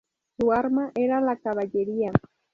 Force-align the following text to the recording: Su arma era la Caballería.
Su 0.39 0.51
arma 0.51 0.91
era 0.95 1.21
la 1.21 1.37
Caballería. 1.37 2.11